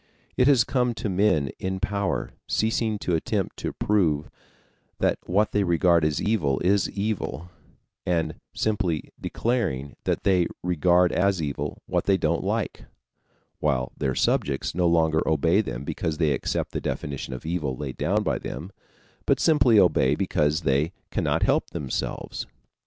It 0.35 0.47
has 0.47 0.63
come 0.63 0.95
to 0.95 1.09
men 1.09 1.51
in 1.59 1.79
power 1.79 2.31
ceasing 2.47 2.97
to 2.97 3.13
attempt 3.13 3.55
to 3.57 3.71
prove 3.71 4.31
that 4.97 5.19
what 5.27 5.51
they 5.51 5.63
regard 5.63 6.03
as 6.03 6.19
evil 6.19 6.59
is 6.61 6.89
evil, 6.89 7.51
and 8.03 8.33
simply 8.51 9.11
declaring 9.21 9.95
that 10.05 10.23
they 10.23 10.47
regard 10.63 11.11
as 11.11 11.39
evil 11.39 11.83
what 11.85 12.05
they 12.05 12.17
don't 12.17 12.43
like, 12.43 12.85
while 13.59 13.91
their 13.95 14.15
subjects 14.15 14.73
no 14.73 14.87
longer 14.87 15.21
obey 15.29 15.61
them 15.61 15.83
because 15.83 16.17
they 16.17 16.31
accept 16.31 16.71
the 16.71 16.81
definition 16.81 17.31
of 17.35 17.45
evil 17.45 17.77
laid 17.77 17.97
down 17.97 18.23
by 18.23 18.39
them, 18.39 18.71
but 19.27 19.39
simply 19.39 19.77
obey 19.79 20.15
because 20.15 20.61
they 20.61 20.93
cannot 21.11 21.43
help 21.43 21.69
themselves. 21.69 22.47